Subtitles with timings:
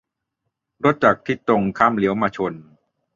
[0.83, 2.53] -รถจากทิศตรงข้ามเลี้ยวมาชน